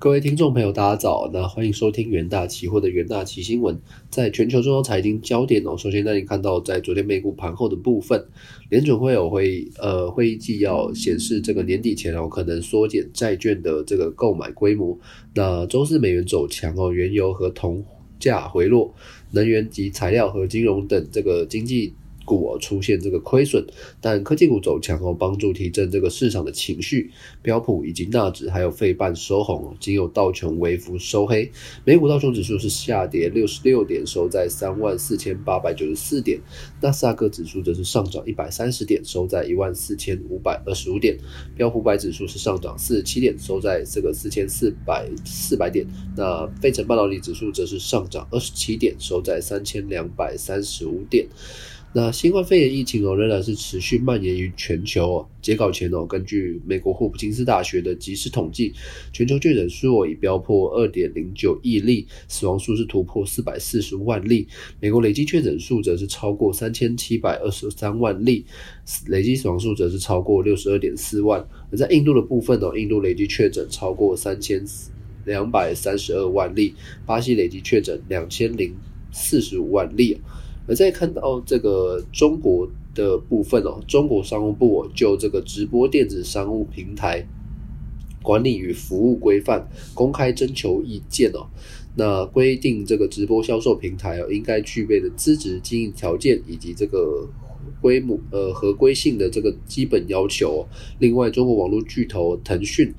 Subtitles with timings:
[0.00, 1.28] 各位听众朋友，大家早！
[1.30, 3.78] 那欢迎收听元大期货的元大期新闻。
[4.08, 8.26] 在全球重要财经焦点哦，首先带你看到，在昨天美股盘后的部分，
[8.70, 14.98] 联准会有会呃会议纪要显示，这个年底前哦可能缩减债券的这个购买规模。
[15.34, 17.84] 那周四美元走强哦，原油和铜
[18.18, 18.94] 价回落，
[19.32, 21.92] 能源及材料和金融等这个经济。
[22.24, 23.64] 股出现这个亏损，
[24.00, 27.10] 但科技股走强哦，帮助提振这个市场的情绪。
[27.42, 31.50] 标普以及纳指还有费半收红，仅有道琼微幅收黑。
[31.84, 36.38] 美股道琼指数是下跌六十六点，收在三万四千八百九十四点。
[36.80, 41.18] 纳斯达克指数则是上涨一百三十点，收在一万四千五百二十五点。
[41.56, 45.86] 标普百指数是上涨四十七点，收在这个四千四百四百点。
[46.16, 51.26] 那费城半导体指数则是上涨二十七点，收在三千两百三十五点。
[51.92, 55.28] 那新冠肺炎疫情哦，仍然是持续蔓延于全球哦。
[55.42, 58.72] 截稿前哦，根据美国霍普金斯大学的即时统计，
[59.12, 64.46] 全球确诊数哦已飙破二点零九亿例，死亡数是突破四百四十万例。
[64.78, 68.44] 美国累计确诊数则是超过三千七百二十三万例，
[69.08, 71.44] 累计死亡数则是超过六十二点四万。
[71.72, 74.64] 而在印度的部分哦，印度累计确诊超过三千
[75.24, 76.72] 两百三十二万例，
[77.04, 78.72] 巴西累计确诊两千零
[79.10, 80.16] 四十五万例。
[80.66, 87.26] 而在看到这个中国的部分哦，中国商务部就这个直播电子商务平台
[88.22, 91.46] 管理与服务规范公开征求意见哦，
[91.96, 97.28] 那规定这个直播销售平台哦应该具备的资质经营条件以及这个
[97.80, 100.66] 规模呃合规性的这个基本要求。
[100.98, 102.92] 另外，中国网络巨头腾讯。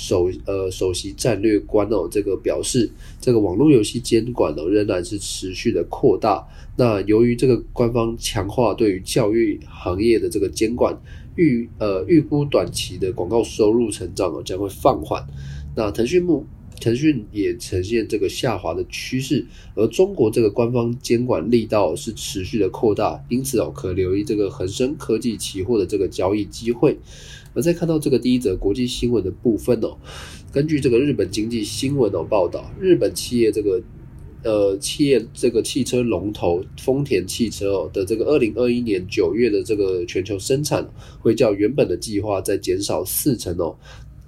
[0.00, 6.42] 首呃首席战略官哦，这个表示，这个网络游戏监管哦仍然是持续的扩大。
[6.74, 10.98] 那由于这个官方强化对于教育行业的这个监管，
[11.36, 15.22] 预呃预估短期的广告收入成长哦将会放缓。
[15.76, 16.46] 那腾讯目
[16.80, 26.96] 腾讯也呈现这个下滑的趋势，而中国这个官方监管力道是持续的扩大，因此哦可留意这个恒生科技期货的这个交易机会。
[27.54, 29.96] 而在看到这个第一则国际新闻的部分哦，
[30.52, 33.82] 根据这个日本经济新闻哦报道，日本企业这个
[34.42, 40.88] 呃企业这个汽车龙头丰田汽车哦的这个二零二一年九月的这个全球生产
[41.20, 43.76] 会较原本的计划再减少四成哦。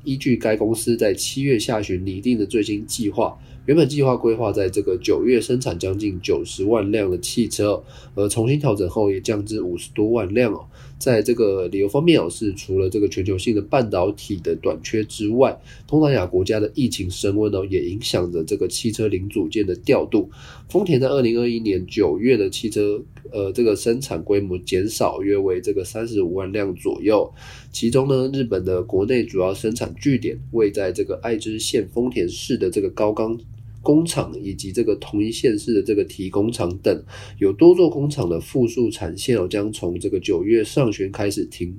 [0.05, 3.39] 依据该公司在七月下旬拟定的最新计划。
[3.67, 7.81] 原本计划规划在这个九月生产将近九十万辆的汽车，
[8.17, 10.67] 而重新调整后也降至五十多万辆哦。
[10.99, 15.57] 在这个理由方面哦，是除了这个全球性的半导体的短缺之外，
[15.87, 20.29] 东南亚国家的疫情升温哦，也影响着这个汽车零组件的调度。
[20.69, 27.33] 丰田在二零二一年九月的汽车呃这个生产规模减少约为这个三十五万辆左右，
[27.73, 33.39] 其中呢，日本的国内主要生产据点位在这个爱知县丰田市的这个高冈。
[33.83, 37.05] 工厂以及这个同一县市的这个提工厂等，
[37.39, 41.77] 有多座工厂的复数产线哦，将从这个九月上旬开始停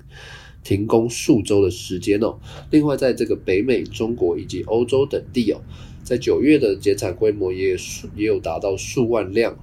[0.63, 2.37] 停工数周的时间哦。
[2.69, 5.61] 另外，在这个北美、中国以及欧洲等地哦。
[6.03, 9.57] 在九月的减产规模也数也有达到数万辆，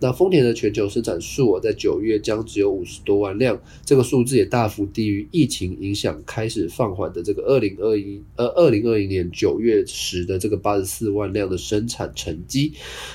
[0.00, 12.72] 那丰田的全球生产数额，在九月将只有五十多万辆，这个数字也大幅低于疫情影响开始放缓的这个二零二一呃二零二零年九月时的这个八十四万辆的生产成绩。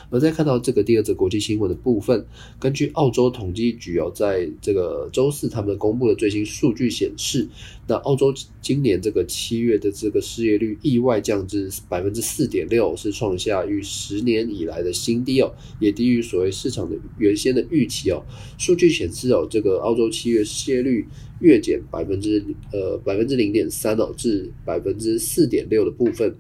[0.09, 2.25] 而在看到这个第二则国际新闻的部分，
[2.59, 7.47] 根据澳洲统计局哦，在这个周四他们公布的最新数据显示，
[7.87, 18.23] 那澳洲今年这个七月的这个失业率意外降至百分之四点六是创下逾十年以来的新低哦，也低于所谓市场的原先的预期哦。
[18.57, 21.05] 数据显示哦，这个澳洲七月失业率
[21.39, 26.35] 月减百分之呃百分之零点三哦，至百分之四点六的部分。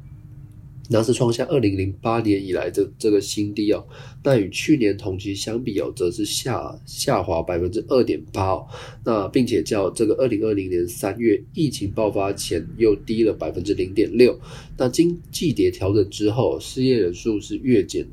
[0.89, 3.83] 那是创下二零零八年以来的这个新低哦，
[4.23, 8.67] 那与去年同期相比哦，则是下下滑百分之二点八哦，
[9.03, 14.39] 那并且较这个二零二零年三月疫情爆发前又低了百分之零点六，
[14.77, 18.05] 那经季节调整之后，失业人数是月减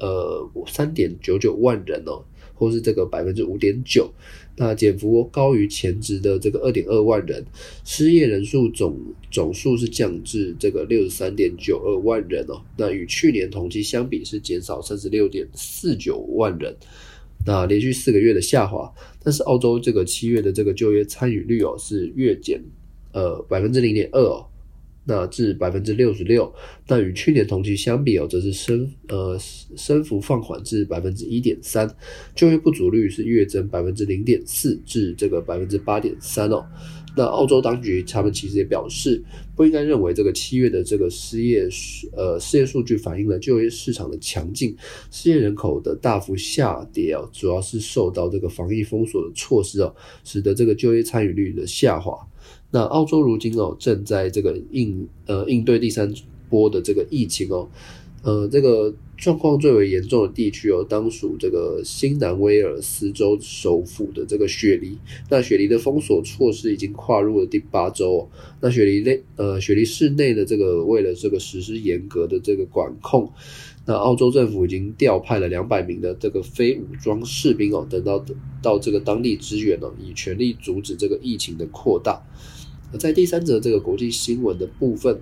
[0.00, 2.24] 呃三点九九万人哦。
[2.58, 4.12] 或是这个百分之五点九，
[4.56, 7.44] 那减幅高于前值的这个二点二万人，
[7.84, 8.98] 失业人数总
[9.30, 16.76] 总数是降至这个六十三点九二万人哦，那与去年同期相比是减少三十六点四九万人，
[17.46, 22.60] 那连续四个月的下滑，但是澳洲这个七月的这个就业参与率哦是月减
[23.12, 24.44] 呃百分之零点二哦。
[25.08, 26.52] 那至百分之六十六，
[26.86, 29.38] 那与去年同期相比哦，则是升呃
[29.74, 31.88] 升幅放缓至百分之一点三，
[32.34, 36.62] 就业不足率是月增百分之零点四至这个百分之八点三哦。
[37.16, 39.24] 那澳洲当局他们其实也表示，
[39.56, 41.66] 不应该认为这个七月的这个失业
[42.12, 44.76] 呃失业数据反映了就业市场的强劲，
[45.10, 52.14] 失业人口的大幅下跌哦，主要是受到这个防疫封锁的措施哦，使得这个就业参与率的下滑。
[52.70, 56.12] 那澳洲如今哦正在这个应呃应对第三
[56.50, 57.68] 波的这个疫情哦。
[58.24, 64.98] 呃，这个状况最为严重的地区哦，当属这个新南威尔斯州首府的这个雪梨。
[65.30, 68.28] 那雪梨的封锁措施已经跨入了第八周。
[68.60, 73.32] 那雪梨内，呃，雪梨市内的这个为了这个实施严格的这个管控，
[73.86, 78.22] 那澳洲政府已经调派了两百名的这个非武装士兵哦，等到
[78.60, 82.20] 到这个当地支援哦，以全力阻止这个疫情的扩大。
[82.96, 85.20] 在第三则这个国际新闻的部分。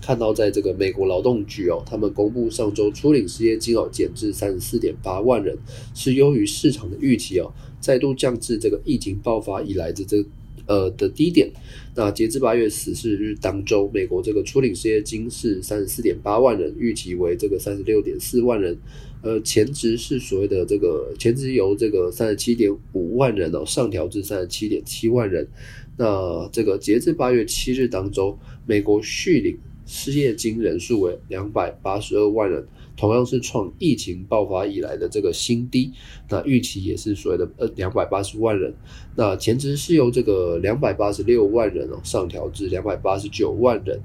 [0.00, 5.58] 看到，在这个美国劳动局哦，他们公布上周初领失业金哦减至三十四点八万人，
[5.94, 10.24] 是优于市场的预期哦，再度降至这个疫情爆发以来的这
[10.68, 11.50] 呃的低点。
[11.96, 18.78] 那截至八月十四日当周，美国这个初领失业金是三十四点八万人，预期为这个三十六点四万人。
[19.20, 25.48] 呃，前值是所谓的这个前值由这个三十七点五万人哦上调至三十七点七万人。
[25.96, 29.58] 那这个截至八月七日当周，美国续领。
[29.90, 32.62] 失业金人数为两百八十二万人，
[32.98, 35.92] 同样是创疫情爆发以来的这个新低。
[36.28, 38.74] 那预期也是所谓的呃两百八十万人。
[39.16, 43.98] 那前值是由这个两百八十六万人哦上调至两百八十九万人。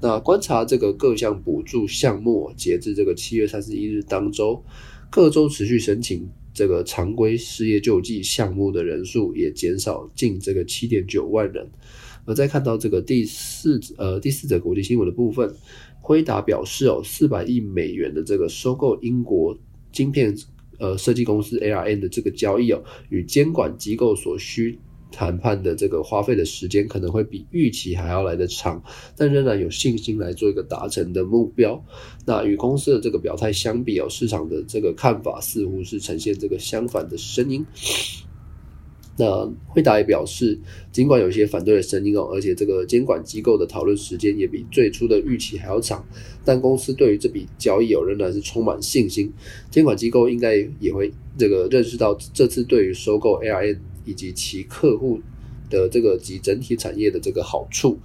[0.00, 4.64] 那观察这个各项补助项目，截至这个七月三十一日当周，
[5.10, 11.70] 各州持续申请这个常规失业救济项目的人数也减少近这个七点九万人。
[12.30, 15.52] 而再看到这个第四呃第四则国际新闻的部分，
[16.00, 19.58] 辉达表示哦，四百亿美元的这个收购英国
[19.90, 20.32] 晶片
[20.78, 24.78] 呃设计公司 ARN 的这个交易哦，与监管机构所需
[25.10, 28.80] 谈判的这个花费的时间可能会比预期还要来得长，
[29.16, 31.84] 但仍然有信心来做一个达成的目标。
[32.24, 37.66] 那与公司的这个表态相比哦，市场的这个看法似乎是呈现这个相反的声音。
[39.20, 40.58] 那惠达也表示，
[40.90, 46.02] 尽管有些反对的声音哦，而且这个监管机构的讨论时间也比最初的预期还要长，
[46.42, 49.30] 但公司对于这笔交易有仍然是充满信心。
[49.70, 53.76] 监管机构应该也会这个认识到这次对于收购 ARN
[54.06, 55.20] 以及其客户
[55.68, 57.98] 的这个及整体产业的这个好处。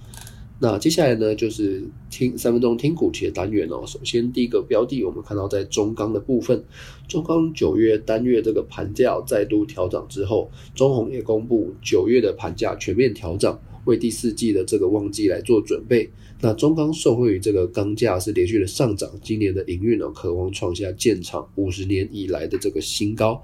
[0.58, 3.84] 那接下来呢，就是听三分钟听股企的单元哦。
[3.86, 6.64] 首先，第一个标的，我们看到在中钢的部分，
[7.06, 16.10] 中钢九月单月这个盘价再度调涨之后，中红也公布九月的盘价全面调涨，为第四季的这个旺季来做准备。
[16.40, 23.42] 那中钢受惠于这个钢价是连续的上涨，今年的营运呢，渴望创下建厂五十年以来的这个新高。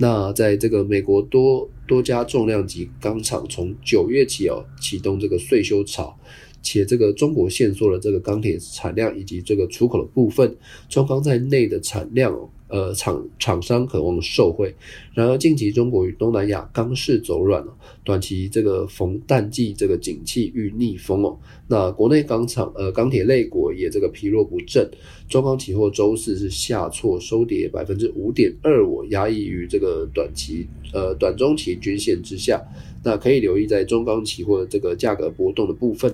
[0.00, 6.16] 那在这个美国多多家重量级钢厂从九月起哦启动这个税收潮。
[6.62, 10.56] 且这个中国限缩了这个钢铁产量以及这个出口的部分，
[10.88, 12.32] 中钢在内的产量，
[12.68, 14.74] 呃厂厂商渴望受惠。
[15.14, 21.38] 然而近期中国与东南亚钢市走软了，短期这个逢淡季这个景气遇逆风哦。
[21.66, 24.88] 那国内钢厂呃钢铁类股也这个疲弱不振，
[25.28, 32.62] 中钢期货周四是下挫收跌百分之五点二，我压抑于这个短期呃短中期均线之下。
[33.04, 36.12] 那可以留意在中钢期货的这个价格波动的部分。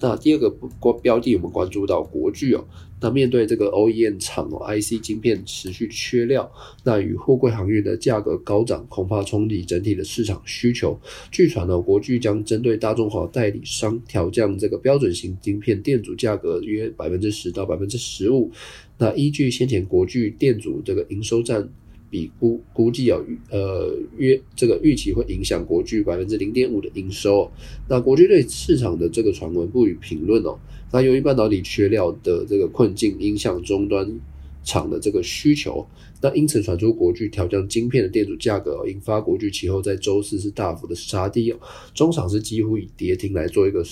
[0.00, 2.64] 那第二个关标的，我们关注到国巨哦。
[3.02, 6.50] 那面对这个 OEM 厂哦，IC 晶片持续缺料，
[6.84, 10.98] 那与货柜航运的价格高涨，恐怕冲击整体的市场需求。
[11.30, 18.50] 据传呢，国巨将针对大中华代理商调降这个标准型晶片电阻价格约百分之十到百分之十五。
[18.98, 21.68] 那依据先前国巨电阻这个营收占。
[22.10, 27.48] 比估估计要呃约这个预期会影响国巨百分之零点五的营收。
[27.88, 30.58] 那国巨对市场的这个传闻不予评论哦。
[30.92, 34.20] 那由于半导体缺料的这个困境影响终端
[34.64, 35.86] 厂的这个需求，
[36.20, 41.58] 那因此传出国巨调降晶片的电阻价格，引发国巨其后在周四是大幅的杀低哦。
[41.94, 43.84] 中场是几乎以跌停来做一个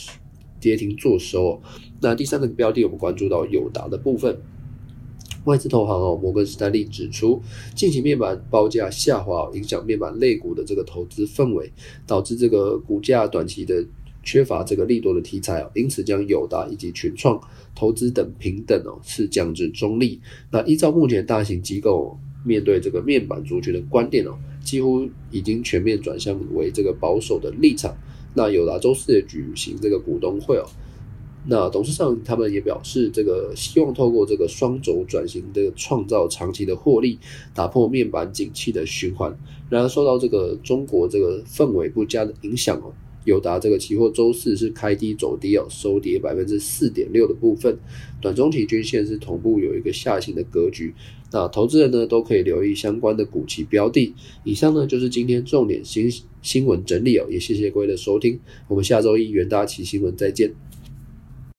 [0.61, 1.63] 跌停做收。
[2.01, 4.37] 那第三个标的我们关注到友达的部分。
[5.49, 7.43] 外资投行哦，摩根士丹利指出，
[7.75, 11.73] 近期面板报价下滑，影响面板类股的这个投资氛围，
[12.07, 13.83] 导致这个股价短期的
[14.23, 17.41] 缺乏这个利多的题材哦，因此将友达以及群创
[17.75, 20.21] 投资等平等哦，是降至中立。
[20.51, 27.97] 那依照目前大型机构面对这个面板族群的观点哦，几乎已经全面转向为这个保守的立场。
[28.35, 30.67] 那友达周四也举行这个股东会哦。
[31.51, 37.19] 那董事长他们也表示，这个希望透过这个双轴转型的创造长期的获利，
[37.55, 39.35] 打破面板景气的循环。
[39.71, 42.93] 然而，受到这个中国这个氛围不佳的影响哦，
[43.25, 47.79] 友达这个期货周四是开低走低哦，收跌百分之四点六的部分，
[48.21, 50.93] 短中期均线是同步有一个下行的格局。
[51.33, 54.15] 那投资人呢都可以留意相关的股期标的。
[54.45, 56.11] 以上呢就是今天重点新
[56.43, 58.39] 新闻整理哦，也谢谢各位的收听，
[58.69, 60.68] 我们下周一元大期新闻再见。